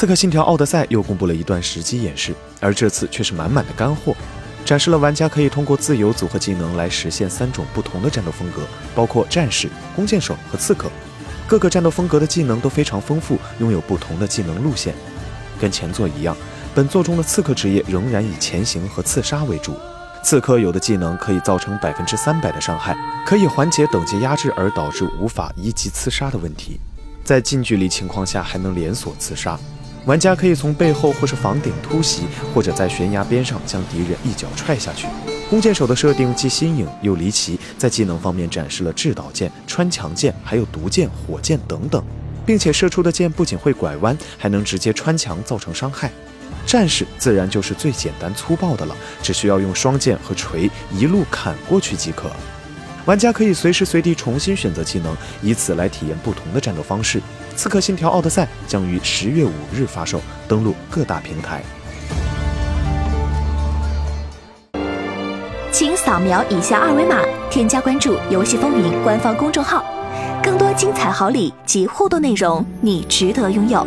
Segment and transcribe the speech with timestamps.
[0.00, 4.16] 刺客信条：奥德赛又公布了一段实机演示，而这次却是满满的干货，
[4.64, 8.62] 展示了玩家可以通过自由组合技能来实现三种不同的战斗风格，
[8.94, 10.90] 包括战士、弓箭手和刺客。
[11.46, 14.94] 各个战斗风格的技能都非常丰富，拥有不同的技能路线。
[15.60, 16.34] 跟前作一样，
[16.74, 19.76] 本作中的刺客职业仍然以前行和刺杀为主。
[20.24, 26.80] 刺客有的技能可以造成百分之三百的伤害，可以缓解等级压制而导致无法一击刺杀的问题。
[27.22, 29.60] 在近距离情况下还能连锁刺杀。
[30.06, 32.22] 玩家可以从背后或是房顶突袭，
[32.54, 35.06] 或者在悬崖边上将敌人一脚踹下去。
[35.48, 42.02] 弓箭手的设定既新颖又离奇，在技能方面展示了制导箭、穿墙箭，还有毒箭、火箭等等，
[42.46, 46.10] 并且射出的箭不仅会拐弯，还能直接穿墙造成伤害。
[46.66, 52.30] 战士自然就是最简单粗暴的了，只需要用双剑和锤一路砍过去即可。
[53.06, 57.18] 玩家可以随时随地重新选择技能，以此来体验不同的战斗方式。
[57.56, 61.62] 《刺客信条：奥德赛》将于十月五日发售，登陆各大平台。
[65.72, 69.84] 请扫描以下二维码，添加关注“游戏风云”官方公众号，
[70.42, 73.86] 更多精彩好礼及互动内容，你值得拥有。